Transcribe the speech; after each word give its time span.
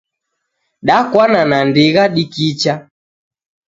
Dakwana 0.87 1.41
na 1.49 1.57
ndigha 1.69 2.03
dikicha 2.15 2.73